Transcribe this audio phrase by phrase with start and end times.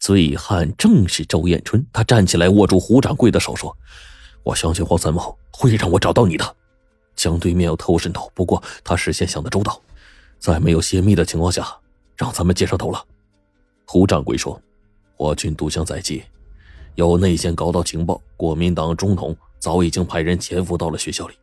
[0.00, 3.76] 醉汉正是周艳春，他站起来握住胡掌柜的手说
[4.42, 6.56] ：“我相信黄三毛会让我找到你的。
[7.14, 9.78] 江对面有特务渗透，不过他事先想的周到，
[10.38, 11.68] 在没有泄密的情况下，
[12.16, 13.04] 让咱们接上头了。”
[13.84, 14.58] 胡掌柜说
[15.18, 16.22] ：“我军渡江在即，
[16.94, 21.34] 有内线搞到情报，国民党中统早已经派人潜伏到了学校里。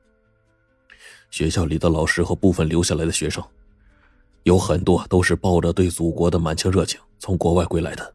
[1.29, 3.43] 学校里的老师和部分留下来的学生，
[4.41, 8.13] 有很多都是抱着对祖国的满腔热情从国外归来的。”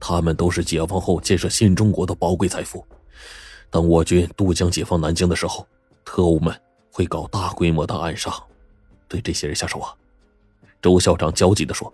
[0.00, 2.84] 他们都是解放后建设新中国的宝贵财富。
[3.70, 5.66] 当我军渡江解放南京的时候，
[6.04, 6.54] 特务们
[6.90, 8.32] 会搞大规模的暗杀，
[9.06, 9.94] 对这些人下手啊。
[10.80, 11.92] 周校长焦急的说：“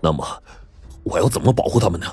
[0.00, 0.42] 那么，
[1.02, 2.06] 我要怎么保护他们呢？”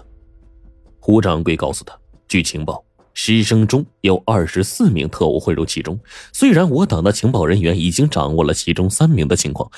[1.00, 1.96] 胡掌柜告诉他
[2.28, 2.84] ：“据情报，
[3.14, 6.00] 师生中有二十四名特务混入其中。
[6.32, 9.70] 虽然我党的情报人员已经掌握了其中三名的情况。”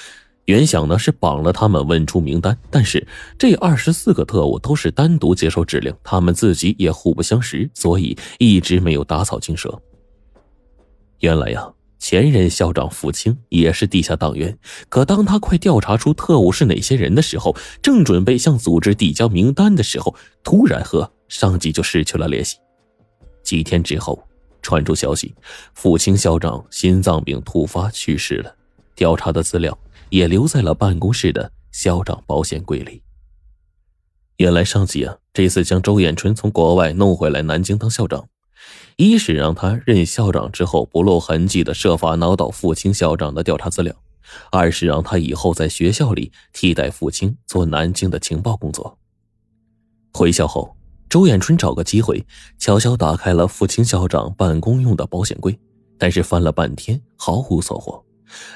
[0.46, 3.06] 原想呢是绑了他们问出名单，但是
[3.38, 9.82] 这二十四个特务都是单独接受指令，他们自己也互不相识，所以一直没有打草惊蛇。
[11.20, 14.56] 原来呀，前任校长付清也是地下党员，
[14.88, 22.58] 可当他快调查出特务是哪些人的时候，正准备向组织递交名单的时候，突然和上级就失去了联系。
[23.42, 24.22] 几天之后，
[24.62, 25.34] 传出消息，
[25.74, 28.56] 付清校长心脏病突发去世了，
[28.96, 29.76] 调查的资料。
[30.16, 33.04] 也留在了办公室的校长保险柜里。
[34.38, 38.30] 原来上级啊，这次将周彦春从国外弄回来南京当校长，
[38.96, 43.94] 一是让他任校长之后不露痕迹的设法挠到父亲校长的调查资料，
[44.52, 48.98] 二是让他以后在学校里替代父亲做南京的情报工作。
[50.14, 50.78] 回校后，
[51.10, 52.26] 周彦春找个机会
[52.58, 55.60] 悄悄打开了父亲校长办公用的保险柜，
[55.98, 58.02] 但是翻了半天毫无所获。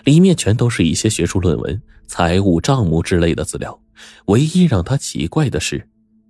[0.04, 3.80] 里面全都是一些学术论文、财务账目之类的资料。
[4.26, 5.88] 唯一让他奇怪的是，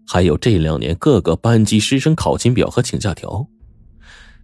[0.07, 3.47] 还有这两年各个班级师生考勤表和请假条。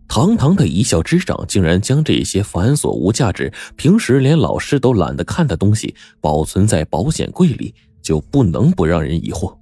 [0.07, 7.73] 堂堂的一校之长，竟然将这些繁琐无价值、平时连老师都懒得看的东西保存在保险柜里，
[8.03, 9.57] 就不能不让人疑惑。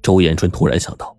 [0.00, 1.16] 周延春突然想到，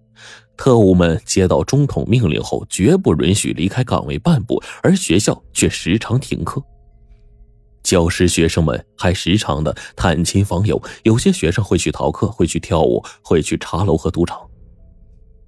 [0.55, 6.63] 特务们接到中统命令后，绝不允许离开岗位半步，而学校却时常停课。
[7.91, 14.49] 教师、学生们还时常的探亲访友，有些学生会去逃课，会去跳舞，会去茶楼和赌场。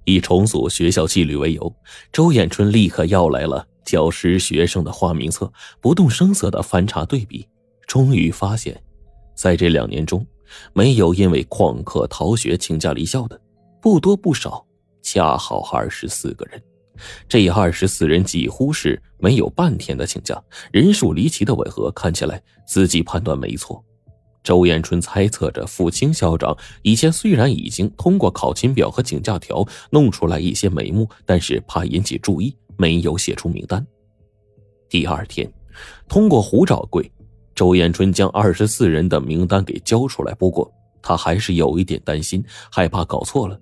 [0.04, 1.74] 以重组学校纪律为由，
[2.12, 5.50] 周艳春立刻要来了教师、学生的花名册，
[5.80, 7.48] 不动声色的翻查对比，
[7.86, 8.78] 终于发现，
[9.34, 10.26] 在这两年中，
[10.74, 13.40] 没有因为旷课逃学请假离校的，
[13.80, 14.62] 不多不少，
[15.02, 16.62] 恰好二十四个人。
[17.28, 23.84] 这二十四人几乎是没有半天的请假，人数离奇的吻合，看起来自己判断没错。
[24.42, 33.84] 周延春猜测着，付清校长以前虽然已经通过考勤表和请假条弄出来一些眉目，但是怕引起注意，没有写出名单。
[34.88, 35.50] 第二天，
[36.08, 37.10] 通过胡掌柜，
[37.54, 40.34] 周延春将二十四人的名单给交出来。
[40.34, 43.58] 不过他还是有一点担心，害怕搞错了。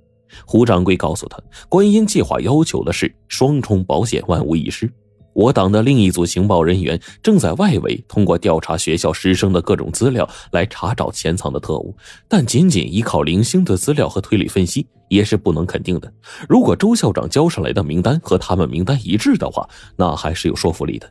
[0.47, 1.39] 胡掌柜告诉他，
[1.69, 4.91] 观音计划要求的是双重保险，万无一失。
[5.35, 11.97] 我党的另一组情报人员正在外围通过调查学校师生的各种资料来查找潜藏的特务，
[12.29, 16.13] 但仅仅依靠零星的资料和推理分析也是不能肯定的。
[16.49, 21.11] 如果周校长交上来的名单和他们名单一致的话，那还是有说服力的。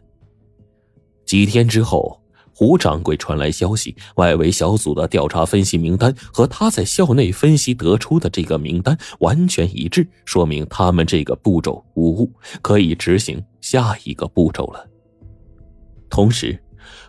[1.25, 2.17] 几天之后。
[2.53, 14.87] 胡掌柜传来消息，外围小组的调查分析名单和他在校内分析得出的这个名单完全一致，说明他们这个步骤无误，可以执行下一个步骤了。
[16.09, 16.61] 同时，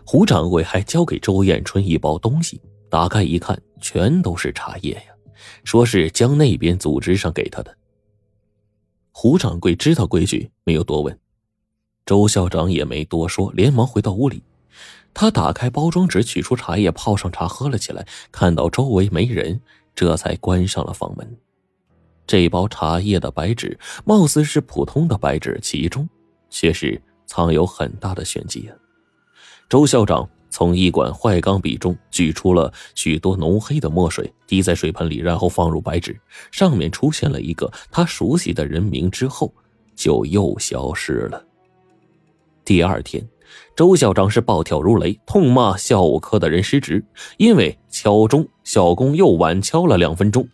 [0.05, 2.59] 胡掌柜还交给周艳春一包东西，
[2.89, 5.13] 打开一看，全都是茶叶呀，
[5.63, 7.77] 说是江那边组织上给他的。
[9.11, 11.19] 胡掌柜知道规矩，没有多问，
[12.05, 14.41] 周校长也没多说，连忙回到屋里。
[15.13, 18.05] 他打开包装纸，取出茶叶，泡上茶，喝了起来。
[18.31, 19.61] 看到周围没人，
[19.93, 21.37] 这才关上了房门。
[22.25, 26.09] 这包茶叶的白纸貌似是普通的白纸，其中
[26.49, 28.75] 却是藏有很大的玄机啊！
[29.69, 36.19] 周校长从一管坏钢笔中取出了许多浓黑的墨水，滴在水盆里，然后放入白纸，
[36.51, 39.53] 上面出现了一个他熟悉的人名，之后
[39.95, 41.45] 就又消失了。
[42.65, 43.23] 第二天。
[43.75, 47.03] 周校长是暴跳如雷，痛骂校务科的人失职，
[47.37, 50.47] 因为敲钟，校工又晚敲了两分钟。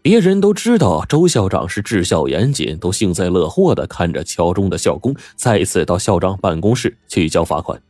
[0.00, 7.82] 别人都知道周校长是治校严谨，都幸灾乐祸的看着敲钟的校工再次到校长办公室去交罚款。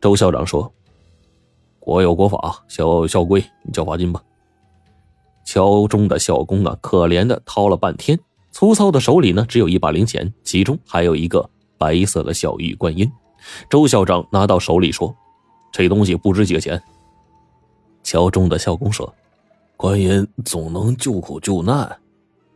[0.00, 0.72] 周校长说
[1.80, 4.22] ：“国有国法，校有校规，你交罚金吧。”
[5.44, 8.20] 敲钟的校工啊，可怜的掏了半天，
[8.52, 11.50] 粗糙的手里呢，只有一把零钱，其中还有一个
[11.80, 13.10] 白色的小玉观音。
[13.70, 15.16] 周校长拿到手里说
[15.72, 16.80] ：“这东西不值几个钱。”
[18.04, 19.12] 桥中的校工说
[19.78, 21.98] ：“观音总能救苦救难。”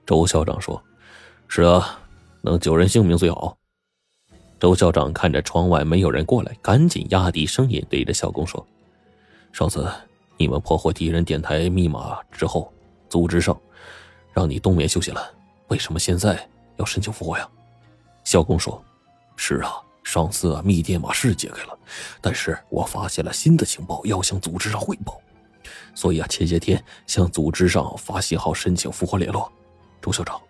[0.04, 0.82] 周校长说
[1.48, 1.98] ：“是啊，
[2.42, 3.56] 能救人性命最好。”
[4.60, 8.64] 周校长看着窗外没有人过来，赶紧压低声音对着校工说
[9.52, 9.90] ：“上次
[10.36, 12.70] 你们破获敌人电台密码之后，
[13.08, 13.58] 组织上
[14.34, 15.30] 让你冬眠休息了，
[15.68, 17.48] 为什么现在要申请复活呀？”
[18.24, 18.82] 校工说
[19.36, 21.78] ：“是啊，上次密电码是解开了，
[22.20, 25.20] 但是我发现了新的情报，要向组织上汇报，
[25.94, 29.50] 所以啊，前些天向组织上发信号申请复活联络。”
[30.00, 30.40] 周校长，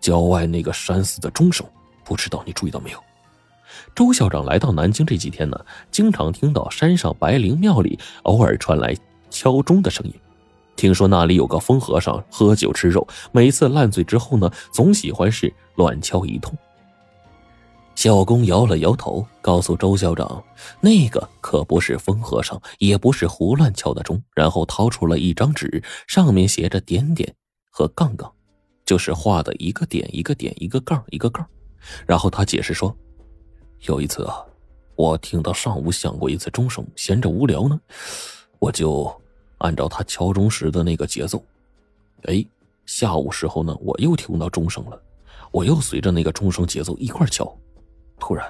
[0.00, 1.64] 郊外那个山寺的钟声，
[2.04, 3.02] 不知道你注意到没有？
[3.94, 8.96] 周校长来到南京这几天呢，经常听到山上白灵庙里偶尔传来
[9.30, 10.14] 敲钟的声音。
[10.74, 16.56] 听说那里有个疯和尚喝酒吃肉，每次烂醉之后呢，总喜欢是乱敲一通。
[17.98, 20.40] 校工摇了摇头，告诉周校长
[20.80, 27.34] ：“那个可不是疯和尚，也不是胡乱敲的钟。”然后掏出了一张纸，上面写着点点
[27.68, 28.32] 和杠杠，
[28.84, 31.44] 就是画的一个点一个点一个杠一个杠。
[32.06, 32.96] 然后他解释说。
[33.80, 34.44] 有一次啊，
[34.94, 37.80] 我听到上午响过一次钟声，闲着无聊呢，
[38.60, 39.12] 我就
[39.58, 41.42] 按照他敲钟时的那个节奏，
[42.26, 42.46] 哎，
[42.86, 45.02] 下午时候呢，我又听到钟声了，
[45.50, 47.52] 我又随着那个钟声节奏一块敲，
[48.18, 48.46] 突然，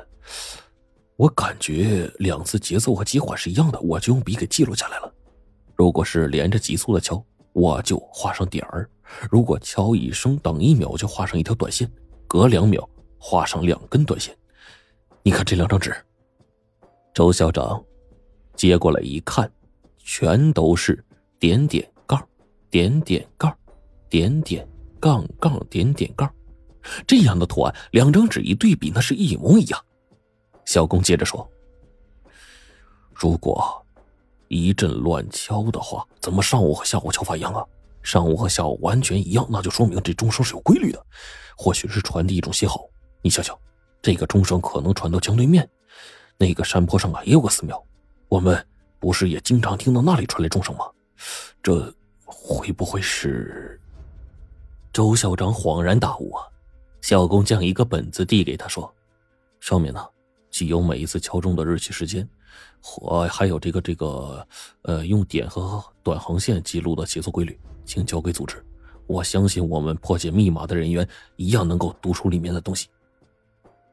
[1.17, 5.13] 我感觉两次节奏和急缓是一样的，我就用笔给记录下来了。
[5.77, 8.85] 如果是连着急速的敲，我就画上点儿；
[9.31, 11.87] 如果敲一声等一秒，就画上一条短线；
[12.27, 12.89] 隔两秒
[13.19, 14.37] 画上两根短线。
[15.23, 15.95] 你看这两张纸，
[17.15, 17.83] 周校长
[18.57, 19.51] 接过来一看，
[19.99, 21.05] 全都是
[21.39, 22.27] 点点杠、
[22.71, 23.57] 点点杠、
[24.09, 24.67] 点点
[24.99, 26.33] 杠杠、点点杠，
[27.07, 29.85] 这样的图案，两张纸一对比，那是一模一样。
[30.65, 31.49] 小工接着说
[33.15, 33.85] ：“如果
[34.49, 37.65] 一阵乱敲的话，怎么上午和下午敲法一样啊？
[38.03, 41.07] 上午和下午完全一样，那就说明这钟声是有规律的，
[41.57, 42.85] 或许是传递一种信号。
[43.23, 43.57] 你想想。”
[44.01, 45.69] 这个钟声可能传到江对面，
[46.37, 47.85] 那个山坡上啊也有个寺庙，
[48.29, 48.65] 我们
[49.01, 50.85] 不是也经常听到那里传来钟声吗？
[51.61, 51.93] 这
[52.25, 53.79] 会不会是？
[54.93, 56.47] 周校长恍然大悟啊！
[57.01, 58.93] 小工将一个本子递给他说
[59.61, 60.05] ：“上面呢，
[60.51, 62.29] 既有每一次敲钟的日期、时间，
[62.81, 64.47] 或还有这个这个，
[64.83, 68.63] 呃，用点和短横线记录的节奏规律，请交给组织。
[69.07, 72.89] 我相信我们破解密码的人员一样能够读出里面的东西。”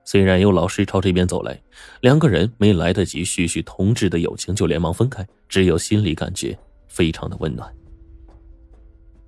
[0.07, 1.59] 虽然有老师朝这边走来，
[2.01, 6.55] 两个人没来得及叙叙同志的友情，就连忙分开，只有心里感觉
[6.87, 7.73] 非常的温暖。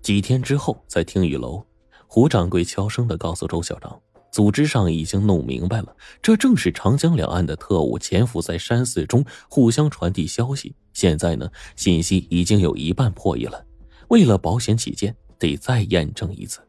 [0.04, 1.66] 几天之后，在听雨楼，
[2.08, 4.00] 胡掌柜悄声的告诉周校长，
[4.32, 10.74] 组织上已经弄明白了，这正是长江两岸的特务潜伏在山寺中互相传递消息。
[10.94, 13.64] 现在呢，信息已经有一半破译了，
[14.08, 16.60] 为了保险起见，得再验证一次。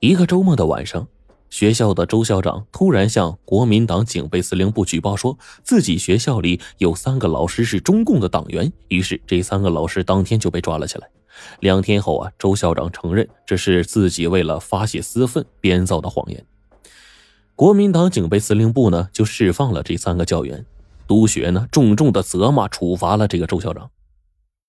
[0.00, 1.06] 一个周末的晚上。
[1.50, 5.34] 学校的周校长突然向国民党警备司令部举报，说
[5.64, 8.70] 自己学校里有三个老师是中共的党员。
[8.88, 11.08] 于是，这三个老师当天就被抓了起来。
[11.60, 16.44] 两天后啊，周校长承认这是自己为了发泄私愤编造的谎言。
[17.54, 20.64] 国民党警备司令部呢，就释放了这三个教员。
[21.06, 23.90] 督学呢，重重的责骂处罚了这个周校长。